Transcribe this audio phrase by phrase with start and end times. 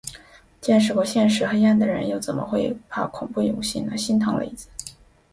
[0.59, 4.67] 见识过现实黑暗的人，又怎么会怕恐怖游戏呢，心疼雷子